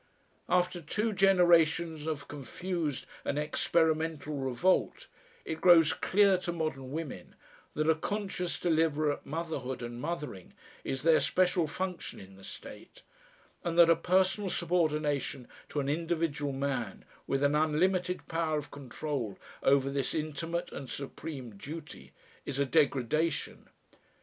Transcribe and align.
After 0.49 0.81
two 0.81 1.13
generations 1.13 2.07
of 2.07 2.27
confused 2.27 3.05
and 3.23 3.37
experimental 3.37 4.35
revolt 4.35 5.05
it 5.45 5.61
grows 5.61 5.93
clear 5.93 6.39
to 6.39 6.51
modern 6.51 6.91
women 6.91 7.35
that 7.75 7.87
a 7.87 7.93
conscious, 7.93 8.59
deliberate 8.59 9.23
motherhood 9.27 9.83
and 9.83 10.01
mothering 10.01 10.53
is 10.83 11.03
their 11.03 11.19
special 11.19 11.67
function 11.67 12.19
in 12.19 12.35
the 12.35 12.43
State, 12.43 13.03
and 13.63 13.77
that 13.77 13.91
a 13.91 13.95
personal 13.95 14.49
subordination 14.49 15.47
to 15.69 15.79
an 15.79 15.87
individual 15.87 16.51
man 16.51 17.05
with 17.27 17.43
an 17.43 17.53
unlimited 17.53 18.27
power 18.27 18.57
of 18.57 18.71
control 18.71 19.37
over 19.61 19.91
this 19.91 20.15
intimate 20.15 20.71
and 20.71 20.89
supreme 20.89 21.55
duty 21.57 22.11
is 22.43 22.57
a 22.57 22.65
degradation. 22.65 23.69